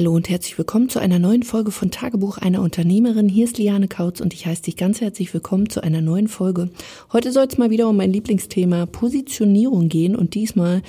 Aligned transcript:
Hallo 0.00 0.14
und 0.14 0.30
herzlich 0.30 0.56
willkommen 0.56 0.88
zu 0.88 0.98
einer 0.98 1.18
neuen 1.18 1.42
Folge 1.42 1.70
von 1.70 1.90
Tagebuch 1.90 2.38
einer 2.38 2.62
Unternehmerin. 2.62 3.28
Hier 3.28 3.44
ist 3.44 3.58
Liane 3.58 3.86
Kautz 3.86 4.22
und 4.22 4.32
ich 4.32 4.46
heiße 4.46 4.62
dich 4.62 4.78
ganz 4.78 5.02
herzlich 5.02 5.34
willkommen 5.34 5.68
zu 5.68 5.82
einer 5.82 6.00
neuen 6.00 6.26
Folge. 6.26 6.70
Heute 7.12 7.32
soll 7.32 7.44
es 7.44 7.58
mal 7.58 7.68
wieder 7.68 7.86
um 7.86 7.98
mein 7.98 8.10
Lieblingsthema 8.10 8.86
Positionierung 8.86 9.90
gehen 9.90 10.16
und 10.16 10.32
diesmal, 10.32 10.80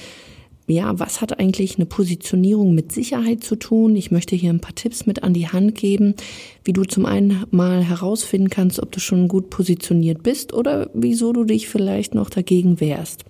ja, 0.65 0.97
was 0.97 1.19
hat 1.19 1.41
eigentlich 1.41 1.75
eine 1.75 1.87
Positionierung 1.87 2.73
mit 2.73 2.93
Sicherheit 2.93 3.43
zu 3.43 3.57
tun? 3.57 3.97
Ich 3.97 4.11
möchte 4.11 4.37
hier 4.37 4.49
ein 4.49 4.61
paar 4.61 4.75
Tipps 4.75 5.05
mit 5.05 5.23
an 5.23 5.33
die 5.33 5.49
Hand 5.49 5.75
geben, 5.75 6.15
wie 6.63 6.71
du 6.71 6.85
zum 6.85 7.05
einen 7.05 7.43
mal 7.51 7.83
herausfinden 7.83 8.49
kannst, 8.49 8.79
ob 8.79 8.93
du 8.93 9.01
schon 9.01 9.27
gut 9.27 9.49
positioniert 9.49 10.23
bist 10.23 10.53
oder 10.53 10.89
wieso 10.93 11.33
du 11.33 11.43
dich 11.43 11.67
vielleicht 11.67 12.15
noch 12.15 12.29
dagegen 12.29 12.79
wehrst. 12.79 13.25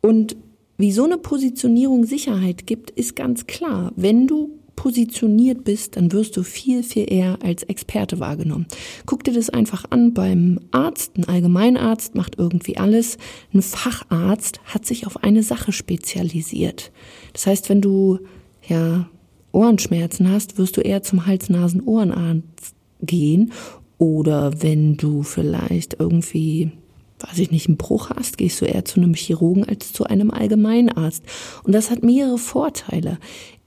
Und 0.00 0.34
Wieso 0.82 1.04
eine 1.04 1.18
Positionierung 1.18 2.06
Sicherheit 2.06 2.66
gibt, 2.66 2.90
ist 2.90 3.14
ganz 3.14 3.46
klar. 3.46 3.92
Wenn 3.96 4.26
du 4.26 4.59
positioniert 4.80 5.62
bist, 5.62 5.96
dann 5.96 6.10
wirst 6.10 6.38
du 6.38 6.42
viel, 6.42 6.82
viel 6.82 7.12
eher 7.12 7.36
als 7.42 7.64
Experte 7.64 8.18
wahrgenommen. 8.18 8.64
Guck 9.04 9.24
dir 9.24 9.34
das 9.34 9.50
einfach 9.50 9.84
an 9.90 10.14
beim 10.14 10.58
Arzt. 10.70 11.18
Ein 11.18 11.28
Allgemeinarzt 11.28 12.14
macht 12.14 12.38
irgendwie 12.38 12.78
alles. 12.78 13.18
Ein 13.52 13.60
Facharzt 13.60 14.58
hat 14.64 14.86
sich 14.86 15.06
auf 15.06 15.22
eine 15.22 15.42
Sache 15.42 15.72
spezialisiert. 15.72 16.92
Das 17.34 17.46
heißt, 17.46 17.68
wenn 17.68 17.82
du 17.82 18.20
ja 18.66 19.06
Ohrenschmerzen 19.52 20.30
hast, 20.30 20.56
wirst 20.56 20.78
du 20.78 20.80
eher 20.80 21.02
zum 21.02 21.26
Hals-Nasen-Ohrenarzt 21.26 22.74
gehen. 23.02 23.52
Oder 23.98 24.62
wenn 24.62 24.96
du 24.96 25.22
vielleicht 25.22 25.96
irgendwie 25.98 26.72
weiß 27.20 27.38
ich 27.38 27.50
nicht, 27.50 27.68
einen 27.68 27.76
Bruch 27.76 28.10
hast, 28.10 28.38
gehst 28.38 28.60
du 28.60 28.64
eher 28.66 28.84
zu 28.84 29.00
einem 29.00 29.14
Chirurgen 29.14 29.64
als 29.64 29.92
zu 29.92 30.04
einem 30.04 30.30
Allgemeinarzt. 30.30 31.22
Und 31.64 31.74
das 31.74 31.90
hat 31.90 32.02
mehrere 32.02 32.38
Vorteile. 32.38 33.18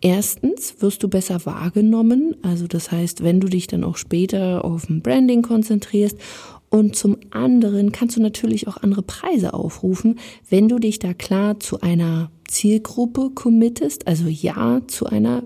Erstens 0.01 0.75
wirst 0.79 1.01
du 1.03 1.07
besser 1.07 1.45
wahrgenommen, 1.45 2.35
also 2.41 2.67
das 2.67 2.91
heißt, 2.91 3.23
wenn 3.23 3.39
du 3.39 3.47
dich 3.47 3.67
dann 3.67 3.85
auch 3.85 3.95
später 3.95 4.65
auf 4.65 4.89
ein 4.89 5.01
Branding 5.01 5.43
konzentrierst 5.43 6.17
und 6.69 6.95
zum 6.95 7.17
anderen 7.29 7.91
kannst 7.91 8.17
du 8.17 8.21
natürlich 8.21 8.67
auch 8.67 8.77
andere 8.77 9.03
Preise 9.03 9.53
aufrufen, 9.53 10.19
wenn 10.49 10.67
du 10.67 10.79
dich 10.79 10.99
da 10.99 11.13
klar 11.13 11.59
zu 11.59 11.79
einer 11.81 12.31
Zielgruppe 12.47 13.29
committest, 13.29 14.07
also 14.07 14.25
ja 14.27 14.81
zu 14.87 15.05
einer 15.05 15.43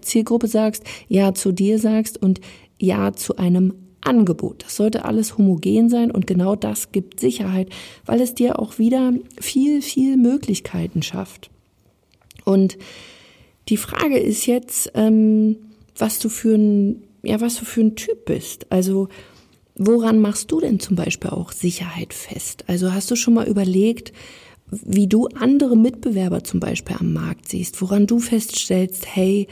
Zielgruppe 0.00 0.46
sagst, 0.46 0.84
ja 1.08 1.34
zu 1.34 1.52
dir 1.52 1.78
sagst 1.78 2.22
und 2.22 2.40
ja 2.78 3.12
zu 3.12 3.36
einem 3.36 3.74
Angebot. 4.06 4.64
Das 4.64 4.76
sollte 4.76 5.04
alles 5.04 5.36
homogen 5.36 5.88
sein 5.88 6.10
und 6.10 6.26
genau 6.26 6.56
das 6.56 6.92
gibt 6.92 7.20
Sicherheit, 7.20 7.68
weil 8.04 8.20
es 8.20 8.34
dir 8.34 8.58
auch 8.58 8.78
wieder 8.78 9.12
viel, 9.40 9.82
viel 9.82 10.16
Möglichkeiten 10.16 11.02
schafft. 11.02 11.50
Und 12.44 12.78
die 13.68 13.76
Frage 13.76 14.18
ist 14.18 14.46
jetzt, 14.46 14.92
ähm, 14.94 15.56
was 15.98 16.18
du 16.18 16.28
für 16.28 16.54
ein, 16.54 17.02
ja, 17.22 17.40
was 17.40 17.56
du 17.56 17.64
für 17.64 17.80
ein 17.80 17.96
Typ 17.96 18.24
bist. 18.24 18.70
Also, 18.70 19.08
woran 19.74 20.20
machst 20.20 20.52
du 20.52 20.60
denn 20.60 20.78
zum 20.78 20.96
Beispiel 20.96 21.30
auch 21.30 21.52
Sicherheit 21.52 22.14
fest? 22.14 22.64
Also, 22.68 22.92
hast 22.92 23.10
du 23.10 23.16
schon 23.16 23.34
mal 23.34 23.48
überlegt, 23.48 24.12
wie 24.70 25.06
du 25.06 25.28
andere 25.28 25.76
Mitbewerber 25.76 26.44
zum 26.44 26.60
Beispiel 26.60 26.96
am 26.98 27.12
Markt 27.12 27.48
siehst, 27.48 27.80
woran 27.82 28.06
du 28.06 28.18
feststellst, 28.18 29.06
hey, 29.06 29.46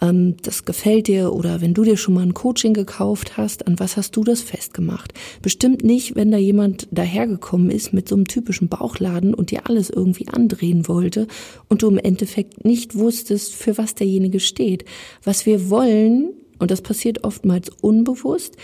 ähm, 0.00 0.36
das 0.42 0.64
gefällt 0.64 1.08
dir 1.08 1.32
oder 1.32 1.60
wenn 1.60 1.74
du 1.74 1.84
dir 1.84 1.96
schon 1.96 2.14
mal 2.14 2.22
ein 2.22 2.34
Coaching 2.34 2.74
gekauft 2.74 3.36
hast, 3.36 3.66
an 3.66 3.78
was 3.78 3.96
hast 3.96 4.16
du 4.16 4.24
das 4.24 4.42
festgemacht? 4.42 5.12
Bestimmt 5.42 5.84
nicht, 5.84 6.16
wenn 6.16 6.30
da 6.30 6.38
jemand 6.38 6.88
dahergekommen 6.90 7.70
ist 7.70 7.92
mit 7.92 8.08
so 8.08 8.14
einem 8.14 8.26
typischen 8.26 8.68
Bauchladen 8.68 9.34
und 9.34 9.50
dir 9.50 9.68
alles 9.68 9.90
irgendwie 9.90 10.28
andrehen 10.28 10.88
wollte 10.88 11.26
und 11.68 11.82
du 11.82 11.88
im 11.88 11.98
Endeffekt 11.98 12.64
nicht 12.64 12.96
wusstest, 12.96 13.54
für 13.54 13.78
was 13.78 13.94
derjenige 13.94 14.40
steht. 14.40 14.84
Was 15.24 15.46
wir 15.46 15.70
wollen, 15.70 16.30
und 16.58 16.70
das 16.70 16.82
passiert 16.82 17.24
oftmals 17.24 17.70
unbewusst, 17.80 18.56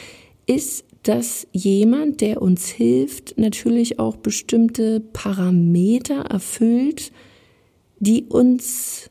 ist, 0.47 0.85
dass 1.03 1.47
jemand, 1.53 2.21
der 2.21 2.41
uns 2.41 2.69
hilft, 2.69 3.37
natürlich 3.37 3.99
auch 3.99 4.17
bestimmte 4.17 5.01
Parameter 5.01 6.23
erfüllt, 6.23 7.13
die 7.99 8.25
uns 8.25 9.11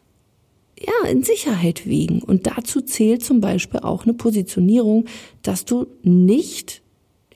ja, 0.86 1.10
in 1.10 1.24
Sicherheit 1.24 1.86
wiegen. 1.86 2.22
Und 2.22 2.48
dazu 2.48 2.82
zählt 2.82 3.24
zum 3.24 3.42
Beispiel 3.42 3.80
auch 3.82 4.04
eine 4.04 4.14
Positionierung, 4.14 5.06
dass 5.42 5.66
du 5.66 5.88
nicht 6.02 6.82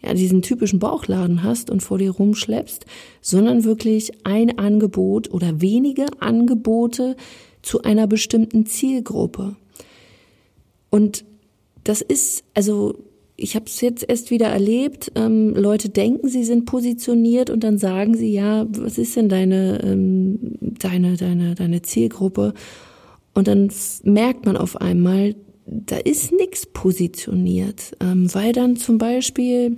ja, 0.02 0.14
diesen 0.14 0.42
typischen 0.42 0.80
Bauchladen 0.80 1.44
hast 1.44 1.70
und 1.70 1.82
vor 1.82 1.98
dir 1.98 2.12
rumschleppst, 2.12 2.86
sondern 3.22 3.64
wirklich 3.64 4.12
ein 4.26 4.58
Angebot 4.58 5.32
oder 5.32 5.62
wenige 5.62 6.06
Angebote 6.20 7.16
zu 7.62 7.82
einer 7.84 8.08
bestimmten 8.08 8.66
Zielgruppe. 8.66 9.56
Und 10.90 11.26
das 11.84 12.02
ist, 12.02 12.44
also 12.54 12.96
ich 13.36 13.56
habe 13.56 13.66
es 13.66 13.82
jetzt 13.82 14.04
erst 14.08 14.32
wieder 14.32 14.48
erlebt, 14.48 15.12
ähm, 15.16 15.54
Leute 15.56 15.90
denken, 15.90 16.28
sie 16.28 16.44
sind 16.44 16.66
positioniert 16.66 17.50
und 17.50 17.64
dann 17.64 17.78
sagen 17.78 18.16
sie, 18.16 18.34
ja, 18.34 18.66
was 18.70 18.98
ist 18.98 19.16
denn 19.16 19.30
deine, 19.30 19.82
ähm, 19.84 20.40
deine, 20.60 21.18
deine, 21.18 21.56
deine 21.56 21.82
Zielgruppe? 21.82 22.54
Und 23.38 23.48
dann 23.48 23.72
merkt 24.02 24.48
man 24.48 24.58
auf 24.58 24.82
einmal, 24.82 25.36
da 25.68 25.98
ist 25.98 26.32
nichts 26.32 26.66
positioniert, 26.66 27.96
ähm, 28.00 28.34
weil 28.34 28.52
dann 28.52 28.78
zum 28.78 28.98
Beispiel 28.98 29.78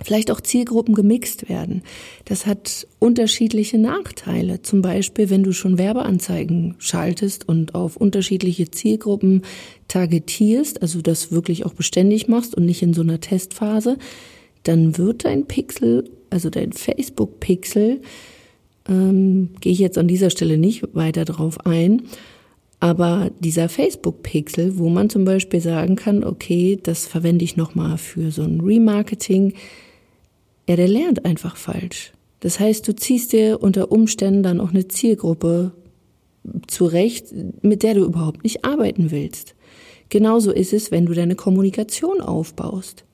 vielleicht 0.00 0.30
auch 0.30 0.40
Zielgruppen 0.40 0.94
gemixt 0.94 1.48
werden. 1.48 1.82
Das 2.24 2.46
hat 2.46 2.86
unterschiedliche 3.00 3.78
Nachteile. 3.78 4.62
Zum 4.62 4.80
Beispiel, 4.80 5.28
wenn 5.28 5.42
du 5.42 5.50
schon 5.50 5.76
Werbeanzeigen 5.76 6.76
schaltest 6.78 7.48
und 7.48 7.74
auf 7.74 7.96
unterschiedliche 7.96 8.70
Zielgruppen 8.70 9.42
targetierst, 9.88 10.80
also 10.80 11.02
das 11.02 11.32
wirklich 11.32 11.66
auch 11.66 11.74
beständig 11.74 12.28
machst 12.28 12.54
und 12.54 12.64
nicht 12.64 12.82
in 12.82 12.94
so 12.94 13.02
einer 13.02 13.18
Testphase, 13.18 13.98
dann 14.62 14.96
wird 14.98 15.24
dein 15.24 15.46
Pixel, 15.46 16.08
also 16.30 16.48
dein 16.48 16.72
Facebook-Pixel, 16.72 18.02
ähm, 18.88 19.48
gehe 19.60 19.72
ich 19.72 19.80
jetzt 19.80 19.98
an 19.98 20.06
dieser 20.06 20.30
Stelle 20.30 20.58
nicht 20.58 20.94
weiter 20.94 21.24
drauf 21.24 21.66
ein, 21.66 22.02
aber 22.80 23.30
dieser 23.40 23.68
Facebook-Pixel, 23.68 24.78
wo 24.78 24.88
man 24.88 25.10
zum 25.10 25.24
Beispiel 25.24 25.60
sagen 25.60 25.96
kann, 25.96 26.22
okay, 26.22 26.78
das 26.80 27.06
verwende 27.06 27.44
ich 27.44 27.56
nochmal 27.56 27.98
für 27.98 28.30
so 28.30 28.42
ein 28.42 28.60
Remarketing, 28.60 29.54
ja, 30.68 30.76
der 30.76 30.88
lernt 30.88 31.24
einfach 31.24 31.56
falsch. 31.56 32.12
Das 32.40 32.60
heißt, 32.60 32.86
du 32.86 32.94
ziehst 32.94 33.32
dir 33.32 33.60
unter 33.62 33.90
Umständen 33.90 34.42
dann 34.42 34.60
auch 34.60 34.70
eine 34.70 34.86
Zielgruppe 34.86 35.72
zurecht, 36.68 37.26
mit 37.62 37.82
der 37.82 37.94
du 37.94 38.04
überhaupt 38.04 38.44
nicht 38.44 38.64
arbeiten 38.64 39.10
willst. 39.10 39.54
Genauso 40.08 40.52
ist 40.52 40.72
es, 40.72 40.90
wenn 40.90 41.06
du 41.06 41.14
deine 41.14 41.34
Kommunikation 41.34 42.20
aufbaust. 42.20 43.04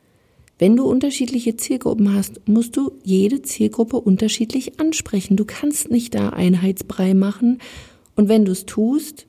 Wenn 0.58 0.76
du 0.76 0.84
unterschiedliche 0.84 1.56
Zielgruppen 1.56 2.14
hast, 2.14 2.46
musst 2.46 2.76
du 2.76 2.92
jede 3.02 3.42
Zielgruppe 3.42 3.96
unterschiedlich 3.96 4.78
ansprechen. 4.78 5.36
Du 5.36 5.44
kannst 5.44 5.90
nicht 5.90 6.14
da 6.14 6.28
Einheitsbrei 6.28 7.14
machen. 7.14 7.58
Und 8.14 8.28
wenn 8.28 8.44
du 8.44 8.52
es 8.52 8.64
tust, 8.64 9.26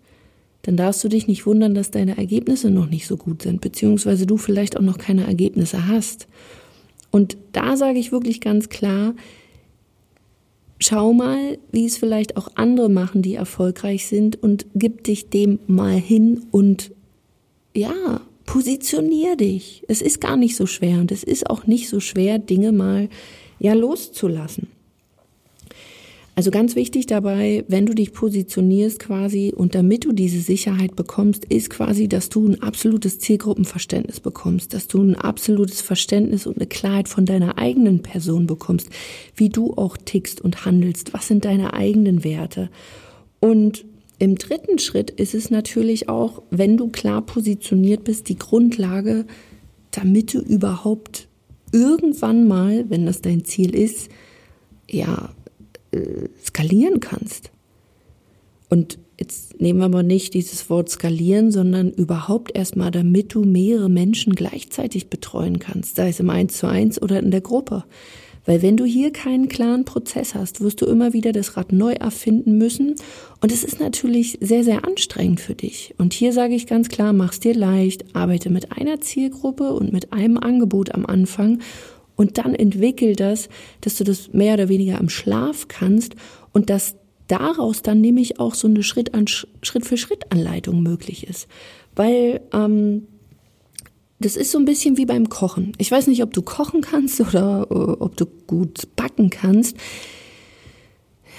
dann 0.65 0.77
darfst 0.77 1.03
du 1.03 1.09
dich 1.09 1.27
nicht 1.27 1.45
wundern, 1.45 1.75
dass 1.75 1.91
deine 1.91 2.17
Ergebnisse 2.17 2.71
noch 2.71 2.89
nicht 2.89 3.05
so 3.05 3.17
gut 3.17 3.43
sind, 3.43 3.61
beziehungsweise 3.61 4.25
du 4.25 4.35
vielleicht 4.35 4.77
auch 4.77 4.81
noch 4.81 4.97
keine 4.97 5.25
Ergebnisse 5.27 5.87
hast. 5.87 6.27
Und 7.11 7.37
da 7.51 7.77
sage 7.77 7.99
ich 7.99 8.11
wirklich 8.11 8.41
ganz 8.41 8.67
klar, 8.69 9.13
schau 10.79 11.13
mal, 11.13 11.59
wie 11.71 11.85
es 11.85 11.97
vielleicht 11.97 12.35
auch 12.35 12.47
andere 12.55 12.89
machen, 12.89 13.21
die 13.21 13.35
erfolgreich 13.35 14.07
sind 14.07 14.41
und 14.41 14.65
gib 14.73 15.03
dich 15.03 15.29
dem 15.29 15.59
mal 15.67 15.97
hin 15.97 16.47
und 16.49 16.91
ja, 17.75 18.21
positionier 18.47 19.35
dich. 19.35 19.83
Es 19.87 20.01
ist 20.01 20.19
gar 20.19 20.35
nicht 20.35 20.55
so 20.55 20.65
schwer 20.65 20.99
und 20.99 21.11
es 21.11 21.23
ist 21.23 21.47
auch 21.47 21.67
nicht 21.67 21.89
so 21.89 21.99
schwer, 21.99 22.39
Dinge 22.39 22.71
mal 22.71 23.09
ja 23.59 23.73
loszulassen. 23.73 24.67
Also 26.37 26.51
ganz 26.51 26.75
wichtig 26.75 27.05
dabei, 27.05 27.63
wenn 27.69 27.85
du 27.85 27.95
dich 27.95 28.11
positionierst 28.11 28.99
quasi 28.99 29.53
und 29.55 29.73
damit 29.73 30.03
du 30.03 30.11
diese 30.11 30.41
Sicherheit 30.41 30.97
bekommst, 30.97 31.45
ist 31.45 31.69
quasi, 31.69 32.09
dass 32.09 32.27
du 32.27 32.45
ein 32.45 32.61
absolutes 32.61 33.19
Zielgruppenverständnis 33.19 34.19
bekommst, 34.19 34.73
dass 34.73 34.87
du 34.87 35.01
ein 35.01 35.15
absolutes 35.15 35.79
Verständnis 35.79 36.45
und 36.45 36.57
eine 36.57 36.67
Klarheit 36.67 37.07
von 37.07 37.25
deiner 37.25 37.57
eigenen 37.57 38.03
Person 38.03 38.47
bekommst, 38.47 38.89
wie 39.37 39.47
du 39.47 39.75
auch 39.75 39.95
tickst 39.95 40.41
und 40.41 40.65
handelst, 40.65 41.13
was 41.13 41.29
sind 41.29 41.45
deine 41.45 41.73
eigenen 41.73 42.25
Werte. 42.25 42.69
Und 43.39 43.85
im 44.19 44.35
dritten 44.37 44.77
Schritt 44.77 45.11
ist 45.11 45.35
es 45.35 45.49
natürlich 45.49 46.09
auch, 46.09 46.41
wenn 46.51 46.75
du 46.75 46.89
klar 46.89 47.21
positioniert 47.21 48.03
bist, 48.03 48.27
die 48.27 48.37
Grundlage, 48.37 49.25
damit 49.91 50.33
du 50.33 50.39
überhaupt 50.39 51.29
irgendwann 51.71 52.45
mal, 52.45 52.89
wenn 52.89 53.05
das 53.05 53.21
dein 53.21 53.45
Ziel 53.45 53.73
ist, 53.73 54.09
ja, 54.89 55.29
skalieren 56.43 56.99
kannst. 56.99 57.51
Und 58.69 58.97
jetzt 59.19 59.61
nehmen 59.61 59.79
wir 59.79 59.89
mal 59.89 60.03
nicht 60.03 60.33
dieses 60.33 60.69
Wort 60.69 60.89
skalieren, 60.89 61.51
sondern 61.51 61.91
überhaupt 61.91 62.55
erstmal, 62.55 62.91
damit 62.91 63.33
du 63.33 63.43
mehrere 63.43 63.89
Menschen 63.89 64.35
gleichzeitig 64.35 65.09
betreuen 65.09 65.59
kannst, 65.59 65.95
sei 65.95 66.09
es 66.09 66.19
im 66.19 66.29
Eins 66.29 66.57
zu 66.57 66.67
eins 66.67 67.01
oder 67.01 67.19
in 67.19 67.31
der 67.31 67.41
Gruppe. 67.41 67.83
Weil 68.45 68.61
wenn 68.61 68.77
du 68.77 68.85
hier 68.85 69.11
keinen 69.11 69.47
klaren 69.47 69.85
Prozess 69.85 70.35
hast, 70.35 70.61
wirst 70.61 70.81
du 70.81 70.85
immer 70.85 71.13
wieder 71.13 71.31
das 71.31 71.57
Rad 71.57 71.71
neu 71.71 71.93
erfinden 71.93 72.57
müssen. 72.57 72.95
Und 73.41 73.51
es 73.51 73.63
ist 73.63 73.79
natürlich 73.79 74.37
sehr, 74.39 74.63
sehr 74.63 74.85
anstrengend 74.85 75.39
für 75.39 75.55
dich. 75.55 75.95
Und 75.97 76.13
hier 76.13 76.31
sage 76.31 76.53
ich 76.53 76.67
ganz 76.67 76.89
klar, 76.89 77.11
mach's 77.11 77.39
dir 77.39 77.55
leicht, 77.55 78.15
arbeite 78.15 78.51
mit 78.51 78.71
einer 78.71 79.01
Zielgruppe 79.01 79.73
und 79.73 79.91
mit 79.91 80.13
einem 80.13 80.37
Angebot 80.37 80.93
am 80.93 81.05
Anfang 81.05 81.59
und 82.15 82.37
dann 82.37 82.55
entwickel 82.55 83.15
das, 83.15 83.49
dass 83.81 83.95
du 83.95 84.03
das 84.03 84.33
mehr 84.33 84.53
oder 84.55 84.69
weniger 84.69 84.99
am 84.99 85.09
Schlaf 85.09 85.67
kannst 85.67 86.15
und 86.53 86.69
dass 86.69 86.95
daraus 87.27 87.81
dann 87.81 88.01
nämlich 88.01 88.39
auch 88.39 88.53
so 88.53 88.67
eine 88.67 88.83
Schritt, 88.83 89.13
an, 89.13 89.25
Schritt 89.27 89.85
für 89.85 89.97
Schritt 89.97 90.31
Anleitung 90.31 90.81
möglich 90.83 91.27
ist. 91.27 91.47
Weil 91.95 92.41
ähm, 92.53 93.07
das 94.19 94.35
ist 94.35 94.51
so 94.51 94.57
ein 94.57 94.65
bisschen 94.65 94.97
wie 94.97 95.05
beim 95.05 95.29
Kochen. 95.29 95.73
Ich 95.77 95.91
weiß 95.91 96.07
nicht, 96.07 96.23
ob 96.23 96.33
du 96.33 96.41
kochen 96.41 96.81
kannst 96.81 97.19
oder 97.19 97.69
uh, 97.69 97.97
ob 97.99 98.15
du 98.15 98.25
gut 98.25 98.87
backen 98.95 99.29
kannst. 99.29 99.75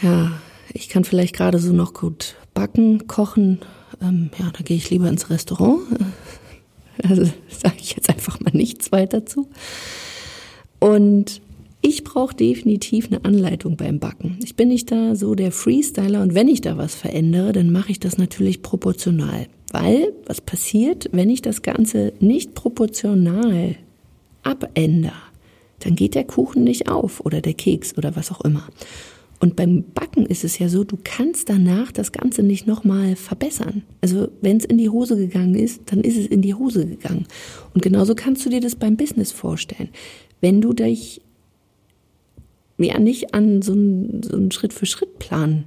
Ja, 0.03 0.33
ich 0.73 0.89
kann 0.89 1.05
vielleicht 1.05 1.35
gerade 1.35 1.59
so 1.59 1.73
noch 1.73 1.95
gut 1.95 2.37
backen, 2.53 3.07
kochen. 3.07 3.61
Ähm, 4.03 4.31
ja, 4.39 4.51
da 4.51 4.63
gehe 4.63 4.77
ich 4.77 4.91
lieber 4.91 5.09
ins 5.09 5.31
Restaurant. 5.31 5.81
Also 7.03 7.25
sage 7.51 7.77
ich 7.79 7.95
jetzt 7.95 8.09
einfach 8.09 8.41
mal 8.41 8.53
nichts 8.55 8.91
weiter 8.91 9.27
zu. 9.27 9.51
Und 10.79 11.41
ich 11.83 12.05
brauche 12.05 12.35
definitiv 12.35 13.07
eine 13.07 13.25
Anleitung 13.25 13.77
beim 13.77 13.99
Backen. 14.01 14.39
Ich 14.43 14.57
bin 14.57 14.69
nicht 14.69 14.91
da 14.91 15.15
so 15.15 15.35
der 15.35 15.53
Freestyler 15.53 16.23
und 16.23 16.35
wenn 16.35 16.49
ich 16.49 16.61
da 16.61 16.77
was 16.77 16.95
verändere, 16.95 17.53
dann 17.53 17.71
mache 17.71 17.93
ich 17.93 18.01
das 18.01 18.19
natürlich 18.19 18.63
proportional. 18.63 19.47
Weil, 19.73 20.13
was 20.27 20.41
passiert, 20.41 21.09
wenn 21.13 21.31
ich 21.31 21.43
das 21.43 21.63
Ganze 21.63 22.13
nicht 22.19 22.55
proportional 22.55 23.77
abändere? 24.43 25.13
Dann 25.81 25.95
geht 25.95 26.15
der 26.15 26.25
Kuchen 26.25 26.65
nicht 26.65 26.89
auf 26.89 27.21
oder 27.21 27.41
der 27.41 27.55
Keks 27.55 27.97
oder 27.97 28.17
was 28.17 28.33
auch 28.33 28.41
immer. 28.41 28.65
Und 29.39 29.55
beim 29.55 29.85
Backen 29.93 30.25
ist 30.25 30.45
es 30.45 30.59
ja 30.59 30.69
so, 30.69 30.83
du 30.85 30.97
kannst 31.03 31.51
danach 31.51 31.93
das 31.93 32.11
Ganze 32.11 32.43
nicht 32.43 32.67
nochmal 32.67 33.17
verbessern. 33.17 33.83
Also 34.01 34.29
wenn 34.41 34.57
es 34.57 34.65
in 34.65 34.79
die 34.79 34.89
Hose 34.89 35.17
gegangen 35.17 35.55
ist, 35.55 35.83
dann 35.87 36.01
ist 36.01 36.17
es 36.17 36.27
in 36.27 36.41
die 36.41 36.55
Hose 36.55 36.87
gegangen. 36.87 37.27
Und 37.75 37.83
genauso 37.83 38.15
kannst 38.15 38.47
du 38.47 38.51
dir 38.51 38.61
das 38.61 38.77
beim 38.77 38.97
Business 38.97 39.33
vorstellen. 39.33 39.91
Wenn 40.41 40.61
du 40.61 40.73
dich 40.73 41.23
ja 42.79 42.99
nicht 42.99 43.35
an 43.35 43.63
so 43.63 43.73
einen, 43.73 44.23
so 44.23 44.37
einen 44.37 44.51
Schritt-für-Schritt-Plan 44.51 45.65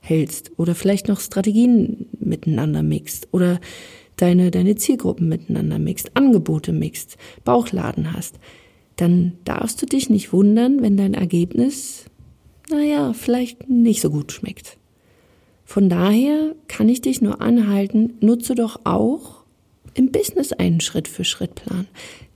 hältst 0.00 0.52
oder 0.56 0.74
vielleicht 0.74 1.08
noch 1.08 1.20
Strategien 1.20 2.06
miteinander 2.18 2.82
mixt 2.82 3.28
oder 3.32 3.60
deine, 4.16 4.50
deine 4.50 4.76
Zielgruppen 4.76 5.28
miteinander 5.28 5.78
mixt, 5.78 6.16
Angebote 6.16 6.72
mixt, 6.72 7.16
Bauchladen 7.44 8.12
hast, 8.12 8.38
dann 8.96 9.32
darfst 9.44 9.80
du 9.82 9.86
dich 9.86 10.10
nicht 10.10 10.32
wundern, 10.32 10.82
wenn 10.82 10.96
dein 10.96 11.14
Ergebnis, 11.14 12.04
naja, 12.70 13.12
vielleicht 13.12 13.68
nicht 13.68 14.00
so 14.00 14.10
gut 14.10 14.32
schmeckt. 14.32 14.78
Von 15.64 15.88
daher 15.88 16.54
kann 16.68 16.88
ich 16.88 17.00
dich 17.00 17.22
nur 17.22 17.40
anhalten, 17.40 18.14
nutze 18.20 18.54
doch 18.54 18.80
auch 18.84 19.44
im 19.94 20.12
Business 20.12 20.52
einen 20.52 20.80
Schritt-für-Schritt-Plan. 20.80 21.86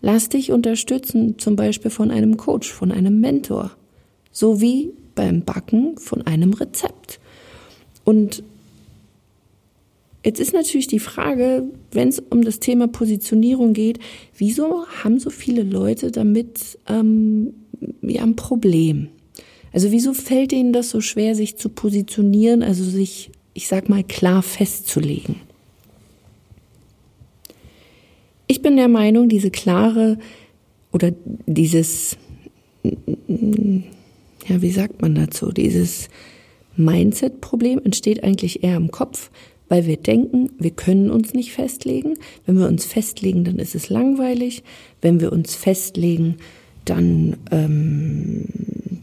Lass 0.00 0.28
dich 0.28 0.52
unterstützen, 0.52 1.38
zum 1.38 1.56
Beispiel 1.56 1.90
von 1.90 2.10
einem 2.10 2.36
Coach, 2.36 2.70
von 2.70 2.92
einem 2.92 3.20
Mentor, 3.20 3.72
sowie 4.30 4.92
beim 5.14 5.42
Backen 5.42 5.98
von 5.98 6.26
einem 6.26 6.52
Rezept. 6.52 7.18
Und 8.04 8.44
jetzt 10.24 10.38
ist 10.38 10.52
natürlich 10.52 10.86
die 10.86 11.00
Frage, 11.00 11.64
wenn 11.90 12.08
es 12.08 12.22
um 12.30 12.42
das 12.42 12.60
Thema 12.60 12.86
Positionierung 12.86 13.72
geht, 13.72 13.98
wieso 14.36 14.86
haben 14.86 15.18
so 15.18 15.30
viele 15.30 15.64
Leute 15.64 16.12
damit 16.12 16.78
ähm, 16.88 17.54
ja, 18.02 18.22
ein 18.22 18.36
Problem? 18.36 19.08
Also 19.72 19.90
wieso 19.90 20.14
fällt 20.14 20.52
ihnen 20.52 20.72
das 20.72 20.90
so 20.90 21.00
schwer, 21.00 21.34
sich 21.34 21.56
zu 21.56 21.68
positionieren, 21.68 22.62
also 22.62 22.84
sich, 22.84 23.30
ich 23.54 23.68
sag 23.68 23.88
mal, 23.88 24.04
klar 24.04 24.42
festzulegen? 24.42 25.36
Ich 28.46 28.57
bin 28.68 28.76
der 28.76 28.88
Meinung, 28.88 29.30
diese 29.30 29.50
klare 29.50 30.18
oder 30.92 31.10
dieses, 31.46 32.18
ja, 32.82 34.60
wie 34.60 34.70
sagt 34.70 35.00
man 35.00 35.14
dazu, 35.14 35.52
dieses 35.52 36.10
Mindset-Problem 36.76 37.80
entsteht 37.82 38.22
eigentlich 38.22 38.62
eher 38.62 38.76
im 38.76 38.90
Kopf, 38.90 39.30
weil 39.70 39.86
wir 39.86 39.96
denken, 39.96 40.50
wir 40.58 40.72
können 40.72 41.10
uns 41.10 41.32
nicht 41.32 41.52
festlegen. 41.52 42.18
Wenn 42.44 42.58
wir 42.58 42.68
uns 42.68 42.84
festlegen, 42.84 43.44
dann 43.44 43.58
ist 43.58 43.74
es 43.74 43.88
langweilig. 43.88 44.62
Wenn 45.00 45.18
wir 45.18 45.32
uns 45.32 45.54
festlegen, 45.54 46.36
dann, 46.84 47.38
ähm, 47.50 48.44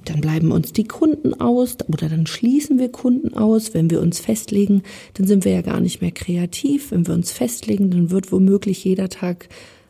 dann 0.06 0.22
bleiben 0.22 0.52
uns 0.52 0.74
die 0.74 0.86
Kunden 0.86 1.34
aus 1.34 1.78
oder 1.88 2.10
dann 2.10 2.28
schließen 2.28 2.80
wir 2.80 2.90
Kunden 2.90 3.34
aus. 3.34 3.74
Wenn 3.74 3.90
wir 3.90 4.02
uns 4.02 4.20
festlegen, 4.20 4.84
dann 5.16 5.28
sind 5.28 5.46
wir 5.46 5.52
ja 5.52 5.62
gar 5.62 5.82
nicht 5.82 6.02
mehr 6.02 6.12
kreativ. 6.12 6.92
Wenn 6.92 7.08
wir 7.08 7.14
uns 7.14 7.32
festlegen, 7.32 7.90
dann 7.90 8.12
wird 8.12 8.32
womöglich 8.32 8.84
jeder 8.84 9.10
Tag 9.10 9.50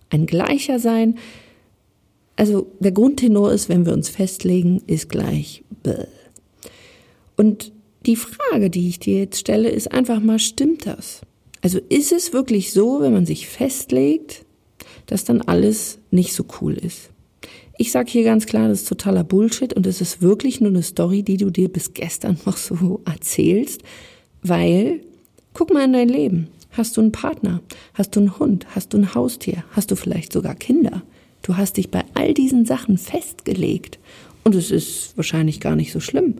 ein 0.09 0.25
gleicher 0.25 0.79
sein. 0.79 1.15
Also 2.35 2.67
der 2.79 2.91
Grundtenor 2.91 3.51
ist, 3.51 3.69
wenn 3.69 3.85
wir 3.85 3.93
uns 3.93 4.09
festlegen, 4.09 4.81
ist 4.87 5.09
gleich. 5.09 5.63
Bäh. 5.83 6.05
Und 7.37 7.71
die 8.05 8.15
Frage, 8.15 8.69
die 8.69 8.87
ich 8.87 8.99
dir 8.99 9.19
jetzt 9.19 9.39
stelle, 9.39 9.69
ist 9.69 9.91
einfach 9.91 10.19
mal, 10.19 10.39
stimmt 10.39 10.85
das? 10.85 11.21
Also 11.61 11.79
ist 11.89 12.11
es 12.11 12.33
wirklich 12.33 12.71
so, 12.71 13.01
wenn 13.01 13.13
man 13.13 13.25
sich 13.25 13.47
festlegt, 13.47 14.45
dass 15.07 15.23
dann 15.25 15.41
alles 15.41 15.97
nicht 16.11 16.33
so 16.33 16.45
cool 16.61 16.73
ist? 16.73 17.09
Ich 17.77 17.91
sage 17.91 18.09
hier 18.09 18.23
ganz 18.23 18.45
klar, 18.45 18.69
das 18.69 18.81
ist 18.81 18.89
totaler 18.89 19.23
Bullshit 19.23 19.73
und 19.73 19.85
es 19.85 19.99
ist 19.99 20.21
wirklich 20.21 20.61
nur 20.61 20.69
eine 20.69 20.83
Story, 20.83 21.23
die 21.23 21.37
du 21.37 21.49
dir 21.49 21.67
bis 21.67 21.93
gestern 21.93 22.37
noch 22.45 22.57
so 22.57 23.01
erzählst, 23.05 23.81
weil 24.41 25.01
guck 25.53 25.73
mal 25.73 25.85
in 25.85 25.93
dein 25.93 26.09
Leben. 26.09 26.47
Hast 26.71 26.97
du 26.97 27.01
einen 27.01 27.11
Partner? 27.11 27.61
Hast 27.93 28.15
du 28.15 28.19
einen 28.19 28.37
Hund? 28.37 28.67
Hast 28.75 28.93
du 28.93 28.97
ein 28.97 29.15
Haustier? 29.15 29.63
Hast 29.71 29.91
du 29.91 29.95
vielleicht 29.95 30.33
sogar 30.33 30.55
Kinder? 30.55 31.03
Du 31.41 31.55
hast 31.57 31.77
dich 31.77 31.89
bei 31.89 32.03
all 32.15 32.33
diesen 32.33 32.65
Sachen 32.65 32.97
festgelegt 32.97 33.99
und 34.43 34.55
es 34.55 34.71
ist 34.71 35.15
wahrscheinlich 35.15 35.59
gar 35.59 35.75
nicht 35.75 35.91
so 35.91 35.99
schlimm. 35.99 36.35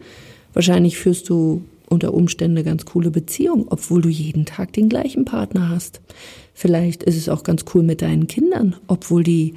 Wahrscheinlich 0.53 0.97
führst 0.97 1.29
du 1.29 1.63
unter 1.89 2.13
Umständen 2.13 2.57
eine 2.57 2.65
ganz 2.65 2.85
coole 2.85 3.11
Beziehung, 3.11 3.67
obwohl 3.69 4.01
du 4.01 4.09
jeden 4.09 4.45
Tag 4.45 4.73
den 4.73 4.89
gleichen 4.89 5.25
Partner 5.25 5.69
hast. 5.69 6.01
Vielleicht 6.53 7.03
ist 7.03 7.17
es 7.17 7.29
auch 7.29 7.43
ganz 7.43 7.65
cool 7.73 7.83
mit 7.83 8.01
deinen 8.01 8.27
Kindern, 8.27 8.75
obwohl 8.87 9.23
die 9.23 9.53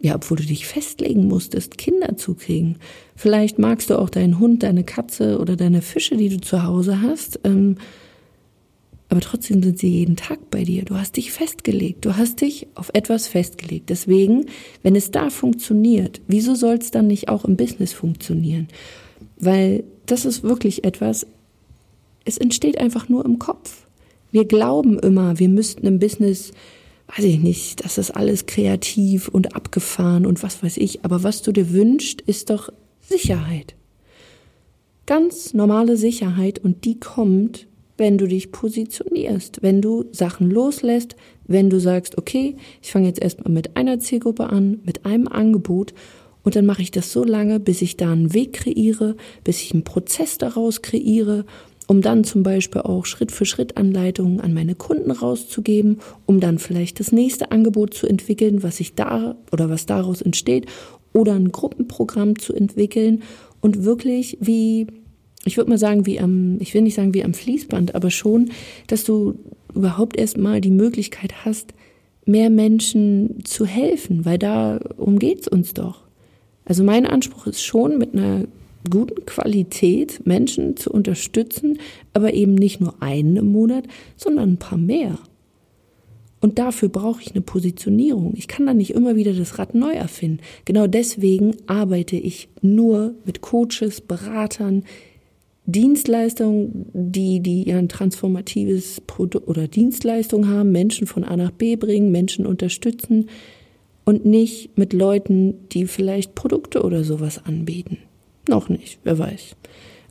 ja, 0.00 0.14
obwohl 0.14 0.38
du 0.38 0.44
dich 0.44 0.66
festlegen 0.66 1.28
musstest, 1.28 1.76
Kinder 1.76 2.16
zu 2.16 2.34
kriegen. 2.34 2.76
Vielleicht 3.16 3.58
magst 3.58 3.90
du 3.90 3.98
auch 3.98 4.08
deinen 4.08 4.38
Hund, 4.38 4.62
deine 4.62 4.82
Katze 4.82 5.38
oder 5.38 5.56
deine 5.56 5.82
Fische, 5.82 6.16
die 6.16 6.30
du 6.30 6.40
zu 6.40 6.62
Hause 6.64 7.02
hast. 7.02 7.40
Ähm, 7.44 7.76
aber 9.10 9.20
trotzdem 9.20 9.62
sind 9.62 9.78
sie 9.78 9.88
jeden 9.88 10.16
Tag 10.16 10.50
bei 10.50 10.62
dir. 10.62 10.84
Du 10.84 10.94
hast 10.94 11.16
dich 11.16 11.32
festgelegt. 11.32 12.04
Du 12.04 12.16
hast 12.16 12.40
dich 12.40 12.68
auf 12.76 12.90
etwas 12.94 13.26
festgelegt. 13.26 13.90
Deswegen, 13.90 14.46
wenn 14.82 14.96
es 14.96 15.10
da 15.10 15.30
funktioniert, 15.30 16.20
wieso 16.28 16.54
soll 16.54 16.76
es 16.76 16.90
dann 16.92 17.08
nicht 17.08 17.28
auch 17.28 17.44
im 17.44 17.56
Business 17.56 17.92
funktionieren? 17.92 18.68
Weil 19.36 19.84
das 20.06 20.24
ist 20.24 20.42
wirklich 20.44 20.84
etwas, 20.84 21.26
es 22.24 22.38
entsteht 22.38 22.78
einfach 22.78 23.08
nur 23.08 23.24
im 23.24 23.38
Kopf. 23.38 23.86
Wir 24.30 24.44
glauben 24.44 24.98
immer, 24.98 25.38
wir 25.38 25.48
müssten 25.48 25.86
im 25.86 25.98
Business 25.98 26.52
weiß 27.16 27.24
ich 27.24 27.40
nicht, 27.40 27.84
das 27.84 27.98
ist 27.98 28.10
alles 28.12 28.46
kreativ 28.46 29.28
und 29.28 29.54
abgefahren 29.54 30.26
und 30.26 30.42
was 30.42 30.62
weiß 30.62 30.76
ich. 30.76 31.04
Aber 31.04 31.22
was 31.22 31.42
du 31.42 31.52
dir 31.52 31.70
wünschst, 31.70 32.20
ist 32.20 32.50
doch 32.50 32.70
Sicherheit. 33.00 33.74
Ganz 35.06 35.54
normale 35.54 35.96
Sicherheit 35.96 36.60
und 36.60 36.84
die 36.84 37.00
kommt, 37.00 37.66
wenn 37.96 38.16
du 38.16 38.26
dich 38.26 38.52
positionierst, 38.52 39.62
wenn 39.62 39.82
du 39.82 40.04
Sachen 40.12 40.50
loslässt, 40.50 41.16
wenn 41.46 41.68
du 41.68 41.80
sagst, 41.80 42.16
okay, 42.16 42.56
ich 42.80 42.92
fange 42.92 43.08
jetzt 43.08 43.20
erstmal 43.20 43.52
mit 43.52 43.76
einer 43.76 43.98
Zielgruppe 43.98 44.48
an, 44.48 44.80
mit 44.84 45.04
einem 45.04 45.26
Angebot 45.26 45.92
und 46.42 46.56
dann 46.56 46.64
mache 46.64 46.82
ich 46.82 46.90
das 46.90 47.12
so 47.12 47.24
lange, 47.24 47.60
bis 47.60 47.82
ich 47.82 47.96
da 47.96 48.12
einen 48.12 48.32
Weg 48.32 48.54
kreiere, 48.54 49.16
bis 49.44 49.60
ich 49.62 49.72
einen 49.72 49.84
Prozess 49.84 50.38
daraus 50.38 50.80
kreiere 50.80 51.44
um 51.90 52.02
dann 52.02 52.22
zum 52.22 52.44
Beispiel 52.44 52.82
auch 52.82 53.04
Schritt 53.04 53.32
für 53.32 53.44
Schritt 53.44 53.76
Anleitungen 53.76 54.40
an 54.40 54.54
meine 54.54 54.76
Kunden 54.76 55.10
rauszugeben, 55.10 55.98
um 56.24 56.38
dann 56.38 56.60
vielleicht 56.60 57.00
das 57.00 57.10
nächste 57.10 57.50
Angebot 57.50 57.94
zu 57.94 58.06
entwickeln, 58.06 58.62
was 58.62 58.76
sich 58.76 58.94
da 58.94 59.34
oder 59.50 59.70
was 59.70 59.86
daraus 59.86 60.22
entsteht, 60.22 60.66
oder 61.12 61.32
ein 61.34 61.50
Gruppenprogramm 61.50 62.38
zu 62.38 62.54
entwickeln 62.54 63.24
und 63.60 63.82
wirklich 63.82 64.38
wie, 64.40 64.86
ich 65.44 65.56
würde 65.56 65.68
mal 65.68 65.78
sagen, 65.78 66.06
wie 66.06 66.20
am, 66.20 66.58
ich 66.60 66.74
will 66.74 66.82
nicht 66.82 66.94
sagen 66.94 67.12
wie 67.12 67.24
am 67.24 67.34
Fließband, 67.34 67.96
aber 67.96 68.12
schon, 68.12 68.52
dass 68.86 69.02
du 69.02 69.34
überhaupt 69.74 70.16
erstmal 70.16 70.60
die 70.60 70.70
Möglichkeit 70.70 71.44
hast, 71.44 71.74
mehr 72.24 72.50
Menschen 72.50 73.42
zu 73.42 73.66
helfen, 73.66 74.24
weil 74.24 74.38
darum 74.38 75.18
geht's 75.18 75.48
uns 75.48 75.74
doch. 75.74 76.02
Also 76.64 76.84
mein 76.84 77.04
Anspruch 77.04 77.48
ist 77.48 77.64
schon 77.64 77.98
mit 77.98 78.14
einer 78.14 78.44
guten 78.88 79.26
Qualität 79.26 80.26
Menschen 80.26 80.76
zu 80.76 80.90
unterstützen, 80.90 81.78
aber 82.14 82.32
eben 82.32 82.54
nicht 82.54 82.80
nur 82.80 83.02
einen 83.02 83.36
im 83.36 83.52
Monat, 83.52 83.84
sondern 84.16 84.52
ein 84.52 84.58
paar 84.58 84.78
mehr. 84.78 85.18
Und 86.40 86.58
dafür 86.58 86.88
brauche 86.88 87.20
ich 87.20 87.32
eine 87.32 87.42
Positionierung. 87.42 88.32
Ich 88.34 88.48
kann 88.48 88.66
da 88.66 88.72
nicht 88.72 88.92
immer 88.92 89.14
wieder 89.14 89.34
das 89.34 89.58
Rad 89.58 89.74
neu 89.74 89.92
erfinden. 89.92 90.40
Genau 90.64 90.86
deswegen 90.86 91.54
arbeite 91.66 92.16
ich 92.16 92.48
nur 92.62 93.14
mit 93.26 93.42
Coaches, 93.42 94.00
Beratern, 94.00 94.84
Dienstleistungen, 95.66 96.86
die, 96.94 97.40
die 97.40 97.70
ein 97.72 97.88
transformatives 97.90 99.02
Produkt 99.06 99.48
oder 99.48 99.68
Dienstleistung 99.68 100.48
haben, 100.48 100.72
Menschen 100.72 101.06
von 101.06 101.24
A 101.24 101.36
nach 101.36 101.50
B 101.50 101.76
bringen, 101.76 102.10
Menschen 102.10 102.46
unterstützen 102.46 103.28
und 104.04 104.24
nicht 104.24 104.76
mit 104.78 104.94
Leuten, 104.94 105.68
die 105.68 105.86
vielleicht 105.86 106.34
Produkte 106.34 106.82
oder 106.82 107.04
sowas 107.04 107.44
anbieten. 107.44 107.98
Noch 108.48 108.68
nicht, 108.68 108.98
wer 109.04 109.18
weiß. 109.18 109.56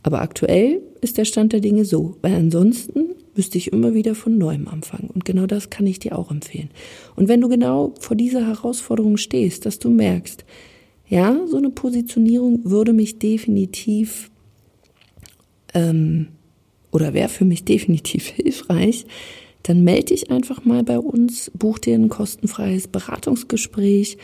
Aber 0.04 0.22
aktuell 0.22 0.82
ist 1.02 1.18
der 1.18 1.26
Stand 1.26 1.54
der 1.54 1.60
Dinge 1.60 1.86
so, 1.86 2.18
weil 2.22 2.36
ansonsten 2.36 3.16
müsste 3.36 3.58
ich 3.58 3.72
immer 3.72 3.94
wieder 3.94 4.16
von 4.16 4.38
neuem 4.38 4.68
anfangen. 4.68 5.10
Und 5.14 5.26
genau 5.26 5.46
das 5.46 5.70
kann 5.70 5.88
ich 5.88 6.00
dir 6.00 6.18
auch 6.18 6.32
empfehlen. 6.32 6.70
Und 7.16 7.28
wenn 7.28 7.42
du 7.42 7.50
genau 7.50 7.94
vor 8.00 8.16
dieser 8.16 8.46
Herausforderung 8.46 9.18
stehst, 9.18 9.66
dass 9.66 9.80
du 9.80 9.90
merkst, 9.90 10.46
ja, 11.08 11.40
so 11.48 11.58
eine 11.58 11.70
Positionierung 11.70 12.62
würde 12.66 12.94
mich 12.94 13.18
definitiv 13.18 14.30
ähm, 15.74 16.28
oder 16.92 17.14
wäre 17.14 17.30
für 17.30 17.46
mich 17.46 17.64
definitiv 17.66 18.28
hilfreich, 18.28 19.06
dann 19.64 19.84
melde 19.84 20.06
dich 20.06 20.32
einfach 20.32 20.66
mal 20.66 20.84
bei 20.84 21.00
uns, 21.00 21.52
buch 21.54 21.80
dir 21.80 21.96
ein 21.96 22.10
kostenfreies 22.10 22.88
Beratungsgespräch. 22.88 24.18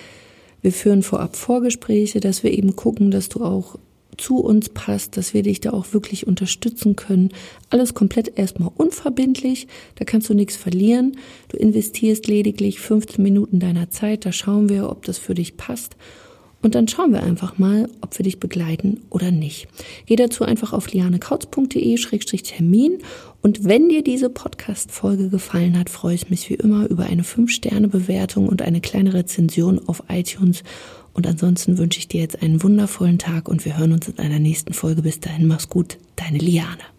Wir 0.62 0.72
führen 0.72 1.04
vorab 1.04 1.36
Vorgespräche, 1.36 2.20
dass 2.20 2.44
wir 2.44 2.52
eben 2.52 2.76
gucken, 2.76 3.12
dass 3.12 3.30
du 3.30 3.44
auch 3.44 3.78
zu 4.18 4.40
uns 4.40 4.70
passt, 4.70 5.18
dass 5.18 5.34
wir 5.34 5.44
dich 5.44 5.62
da 5.62 5.72
auch 5.72 5.94
wirklich 5.94 6.28
unterstützen 6.28 6.96
können. 6.96 7.30
Alles 7.70 7.94
komplett 7.94 8.38
erstmal 8.38 8.72
unverbindlich, 8.76 9.68
da 9.96 10.06
kannst 10.06 10.30
du 10.30 10.34
nichts 10.34 10.56
verlieren. 10.56 11.18
Du 11.50 11.58
investierst 11.58 12.28
lediglich 12.28 12.80
15 12.80 13.22
Minuten 13.22 13.60
deiner 13.60 13.90
Zeit, 13.90 14.26
da 14.26 14.32
schauen 14.32 14.70
wir, 14.70 14.90
ob 14.90 15.06
das 15.06 15.18
für 15.18 15.34
dich 15.34 15.58
passt. 15.58 15.96
Und 16.66 16.74
dann 16.74 16.88
schauen 16.88 17.14
wir 17.14 17.22
einfach 17.22 17.60
mal, 17.60 17.88
ob 18.02 18.18
wir 18.18 18.24
dich 18.24 18.40
begleiten 18.40 19.02
oder 19.12 19.30
nicht. 19.30 19.68
Geh 20.08 20.16
dazu 20.16 20.44
einfach 20.44 20.74
auf 20.74 20.92
lianekautz.de-termin. 20.92 22.98
Und 23.44 23.66
wenn 23.66 23.88
dir 23.88 24.04
diese 24.04 24.32
Podcast-Folge 24.32 25.30
gefallen 25.30 25.78
hat, 25.78 25.92
freue 25.92 26.16
ich 26.16 26.32
mich 26.32 26.50
wie 26.50 26.56
immer 26.56 26.90
über 26.90 27.04
eine 27.04 27.22
5-Sterne-Bewertung 27.22 28.50
und 28.50 28.64
eine 28.64 28.82
kleine 28.82 29.14
Rezension 29.14 29.80
auf 29.88 30.02
iTunes. 30.10 30.64
Und 31.16 31.26
ansonsten 31.26 31.78
wünsche 31.78 31.98
ich 31.98 32.10
dir 32.10 32.22
jetzt 32.22 32.44
einen 32.44 32.62
wundervollen 32.62 33.18
Tag 33.18 33.48
und 33.48 33.66
wir 33.66 33.78
hören 33.78 33.94
uns 33.94 34.10
in 34.10 34.20
einer 34.20 34.38
nächsten 34.38 34.74
Folge. 34.74 35.02
Bis 35.02 35.22
dahin, 35.22 35.48
mach's 35.48 35.70
gut, 35.70 35.98
deine 36.18 36.38
Liane. 36.38 36.95